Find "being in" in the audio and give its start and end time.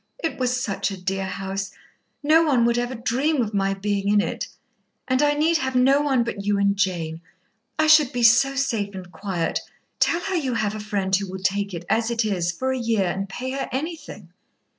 3.75-4.19